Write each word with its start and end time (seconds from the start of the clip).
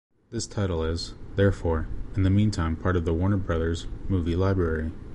This 0.31 0.47
title 0.47 0.83
is, 0.83 1.13
therefore, 1.35 1.87
in 2.15 2.23
the 2.23 2.31
mean 2.31 2.49
time 2.49 2.75
part 2.75 2.95
of 2.95 3.05
the 3.05 3.13
Warner 3.13 3.37
Bros’ 3.37 3.85
movie 4.09 4.35
library. 4.35 4.91